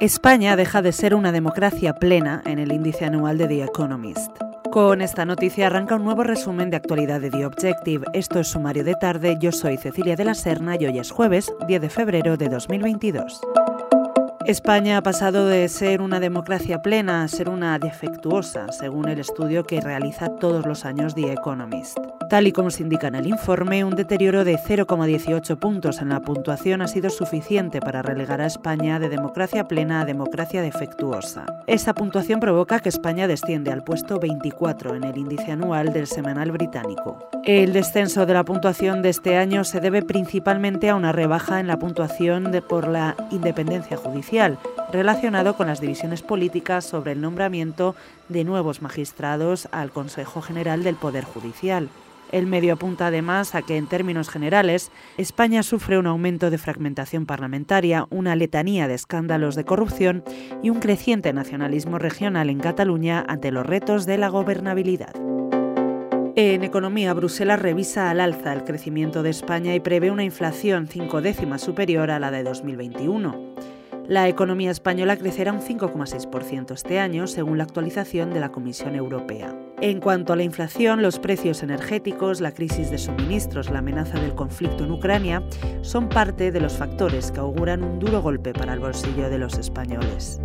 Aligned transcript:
España 0.00 0.54
deja 0.54 0.80
de 0.80 0.92
ser 0.92 1.12
una 1.12 1.32
democracia 1.32 1.92
plena 1.92 2.40
en 2.46 2.60
el 2.60 2.72
índice 2.72 3.04
anual 3.04 3.36
de 3.36 3.48
The 3.48 3.64
Economist. 3.64 4.30
Con 4.70 5.00
esta 5.00 5.24
noticia 5.24 5.66
arranca 5.66 5.96
un 5.96 6.04
nuevo 6.04 6.22
resumen 6.22 6.70
de 6.70 6.76
actualidad 6.76 7.20
de 7.20 7.30
The 7.30 7.44
Objective. 7.44 8.06
Esto 8.12 8.38
es 8.38 8.46
Sumario 8.46 8.84
de 8.84 8.94
Tarde, 8.94 9.38
yo 9.40 9.50
soy 9.50 9.76
Cecilia 9.76 10.14
de 10.14 10.24
la 10.24 10.34
Serna 10.34 10.76
y 10.78 10.86
hoy 10.86 11.00
es 11.00 11.10
jueves 11.10 11.52
10 11.66 11.80
de 11.80 11.90
febrero 11.90 12.36
de 12.36 12.48
2022. 12.48 13.40
España 14.48 14.96
ha 14.96 15.02
pasado 15.02 15.46
de 15.46 15.68
ser 15.68 16.00
una 16.00 16.20
democracia 16.20 16.80
plena 16.80 17.22
a 17.22 17.28
ser 17.28 17.50
una 17.50 17.78
defectuosa, 17.78 18.72
según 18.72 19.10
el 19.10 19.18
estudio 19.18 19.64
que 19.64 19.82
realiza 19.82 20.36
todos 20.36 20.64
los 20.64 20.86
años 20.86 21.14
The 21.14 21.34
Economist. 21.34 21.98
Tal 22.30 22.46
y 22.46 22.52
como 22.52 22.70
se 22.70 22.82
indica 22.82 23.08
en 23.08 23.14
el 23.14 23.26
informe, 23.26 23.84
un 23.84 23.94
deterioro 23.94 24.44
de 24.44 24.56
0,18 24.58 25.58
puntos 25.58 26.00
en 26.00 26.10
la 26.10 26.20
puntuación 26.20 26.82
ha 26.82 26.88
sido 26.88 27.08
suficiente 27.10 27.80
para 27.80 28.02
relegar 28.02 28.42
a 28.42 28.46
España 28.46 28.98
de 28.98 29.08
democracia 29.08 29.64
plena 29.64 30.02
a 30.02 30.04
democracia 30.04 30.62
defectuosa. 30.62 31.44
Esta 31.66 31.94
puntuación 31.94 32.40
provoca 32.40 32.80
que 32.80 32.90
España 32.90 33.28
desciende 33.28 33.70
al 33.70 33.82
puesto 33.82 34.18
24 34.18 34.94
en 34.94 35.04
el 35.04 35.16
índice 35.16 35.52
anual 35.52 35.92
del 35.92 36.06
semanal 36.06 36.52
británico. 36.52 37.30
El 37.44 37.72
descenso 37.72 38.26
de 38.26 38.34
la 38.34 38.44
puntuación 38.44 39.00
de 39.00 39.08
este 39.08 39.36
año 39.36 39.64
se 39.64 39.80
debe 39.80 40.02
principalmente 40.02 40.90
a 40.90 40.96
una 40.96 41.12
rebaja 41.12 41.60
en 41.60 41.66
la 41.66 41.78
puntuación 41.78 42.50
por 42.68 42.88
la 42.88 43.16
independencia 43.30 43.96
relacionado 44.92 45.56
con 45.56 45.66
las 45.66 45.80
divisiones 45.80 46.22
políticas 46.22 46.84
sobre 46.84 47.12
el 47.12 47.20
nombramiento 47.20 47.94
de 48.28 48.44
nuevos 48.44 48.82
magistrados 48.82 49.68
al 49.72 49.90
Consejo 49.90 50.40
General 50.40 50.82
del 50.82 50.96
Poder 50.96 51.24
Judicial. 51.24 51.88
El 52.30 52.46
medio 52.46 52.74
apunta 52.74 53.06
además 53.06 53.54
a 53.54 53.62
que, 53.62 53.76
en 53.76 53.86
términos 53.86 54.28
generales, 54.28 54.90
España 55.16 55.62
sufre 55.62 55.98
un 55.98 56.06
aumento 56.06 56.50
de 56.50 56.58
fragmentación 56.58 57.24
parlamentaria, 57.24 58.06
una 58.10 58.36
letanía 58.36 58.86
de 58.86 58.94
escándalos 58.94 59.54
de 59.54 59.64
corrupción 59.64 60.22
y 60.62 60.68
un 60.70 60.78
creciente 60.78 61.32
nacionalismo 61.32 61.98
regional 61.98 62.50
en 62.50 62.60
Cataluña 62.60 63.24
ante 63.26 63.50
los 63.50 63.66
retos 63.66 64.04
de 64.04 64.18
la 64.18 64.28
gobernabilidad. 64.28 65.14
En 66.36 66.62
economía, 66.62 67.14
Bruselas 67.14 67.60
revisa 67.60 68.10
al 68.10 68.20
alza 68.20 68.52
el 68.52 68.62
crecimiento 68.62 69.24
de 69.24 69.30
España 69.30 69.74
y 69.74 69.80
prevé 69.80 70.12
una 70.12 70.22
inflación 70.22 70.86
cinco 70.86 71.20
décimas 71.20 71.62
superior 71.62 72.12
a 72.12 72.20
la 72.20 72.30
de 72.30 72.44
2021. 72.44 73.67
La 74.08 74.26
economía 74.26 74.70
española 74.70 75.18
crecerá 75.18 75.52
un 75.52 75.60
5,6% 75.60 76.72
este 76.72 76.98
año, 76.98 77.26
según 77.26 77.58
la 77.58 77.64
actualización 77.64 78.32
de 78.32 78.40
la 78.40 78.50
Comisión 78.50 78.94
Europea. 78.94 79.54
En 79.82 80.00
cuanto 80.00 80.32
a 80.32 80.36
la 80.36 80.44
inflación, 80.44 81.02
los 81.02 81.18
precios 81.18 81.62
energéticos, 81.62 82.40
la 82.40 82.52
crisis 82.52 82.90
de 82.90 82.96
suministros, 82.96 83.68
la 83.68 83.80
amenaza 83.80 84.18
del 84.18 84.34
conflicto 84.34 84.84
en 84.84 84.92
Ucrania 84.92 85.42
son 85.82 86.08
parte 86.08 86.50
de 86.50 86.58
los 86.58 86.78
factores 86.78 87.30
que 87.30 87.40
auguran 87.40 87.84
un 87.84 87.98
duro 87.98 88.22
golpe 88.22 88.54
para 88.54 88.72
el 88.72 88.80
bolsillo 88.80 89.28
de 89.28 89.36
los 89.36 89.58
españoles. 89.58 90.40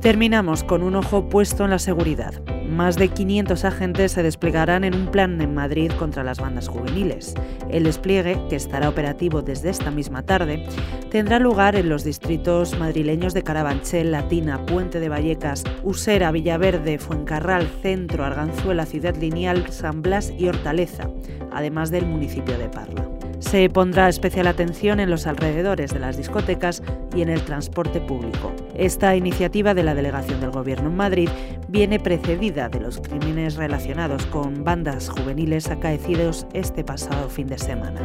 Terminamos 0.00 0.64
con 0.64 0.82
un 0.82 0.96
ojo 0.96 1.28
puesto 1.28 1.64
en 1.64 1.70
la 1.70 1.78
seguridad. 1.78 2.32
Más 2.76 2.96
de 2.96 3.08
500 3.08 3.64
agentes 3.64 4.12
se 4.12 4.22
desplegarán 4.22 4.84
en 4.84 4.94
un 4.94 5.06
plan 5.06 5.40
en 5.40 5.54
Madrid 5.54 5.90
contra 5.98 6.22
las 6.22 6.38
bandas 6.38 6.68
juveniles. 6.68 7.32
El 7.70 7.84
despliegue, 7.84 8.38
que 8.50 8.56
estará 8.56 8.90
operativo 8.90 9.40
desde 9.40 9.70
esta 9.70 9.90
misma 9.90 10.24
tarde, 10.24 10.62
tendrá 11.10 11.38
lugar 11.38 11.74
en 11.74 11.88
los 11.88 12.04
distritos 12.04 12.78
madrileños 12.78 13.32
de 13.32 13.42
Carabanchel, 13.42 14.12
Latina, 14.12 14.66
Puente 14.66 15.00
de 15.00 15.08
Vallecas, 15.08 15.64
Usera, 15.84 16.30
Villaverde, 16.32 16.98
Fuencarral, 16.98 17.66
Centro, 17.80 18.26
Arganzuela, 18.26 18.84
Ciudad 18.84 19.16
Lineal, 19.16 19.72
San 19.72 20.02
Blas 20.02 20.30
y 20.36 20.46
Hortaleza, 20.46 21.08
además 21.52 21.90
del 21.90 22.04
municipio 22.04 22.58
de 22.58 22.68
Parla. 22.68 23.08
Se 23.38 23.68
pondrá 23.68 24.08
especial 24.08 24.46
atención 24.46 24.98
en 24.98 25.10
los 25.10 25.26
alrededores 25.26 25.92
de 25.92 26.00
las 26.00 26.16
discotecas 26.16 26.82
y 27.14 27.20
en 27.22 27.28
el 27.28 27.42
transporte 27.42 28.00
público. 28.00 28.52
Esta 28.74 29.14
iniciativa 29.14 29.74
de 29.74 29.82
la 29.82 29.94
Delegación 29.94 30.40
del 30.40 30.50
Gobierno 30.50 30.88
en 30.88 30.96
Madrid 30.96 31.28
viene 31.68 31.98
precedida 31.98 32.68
de 32.68 32.80
los 32.80 33.00
crímenes 33.00 33.56
relacionados 33.56 34.26
con 34.26 34.64
bandas 34.64 35.08
juveniles 35.08 35.68
acaecidos 35.70 36.46
este 36.52 36.84
pasado 36.84 37.28
fin 37.28 37.46
de 37.46 37.58
semana. 37.58 38.00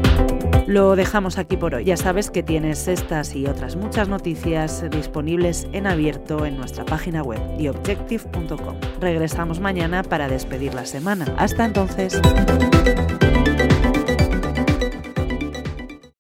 Lo 0.67 0.95
dejamos 0.95 1.37
aquí 1.37 1.57
por 1.57 1.75
hoy. 1.75 1.85
Ya 1.85 1.97
sabes 1.97 2.31
que 2.31 2.43
tienes 2.43 2.87
estas 2.87 3.35
y 3.35 3.45
otras 3.47 3.75
muchas 3.75 4.07
noticias 4.07 4.85
disponibles 4.89 5.67
en 5.73 5.87
abierto 5.87 6.45
en 6.45 6.57
nuestra 6.57 6.85
página 6.85 7.23
web 7.23 7.39
theobjective.com. 7.57 8.75
Regresamos 8.99 9.59
mañana 9.59 10.03
para 10.03 10.27
despedir 10.27 10.73
la 10.73 10.85
semana. 10.85 11.25
Hasta 11.37 11.65
entonces. 11.65 12.21